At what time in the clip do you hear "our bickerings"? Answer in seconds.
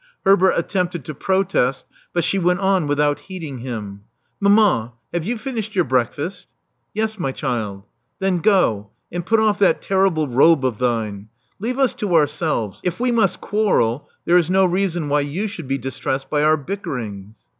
16.41-17.35